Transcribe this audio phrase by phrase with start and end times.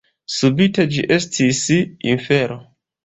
[0.35, 1.61] Subite ĝi estis
[2.15, 2.59] infero.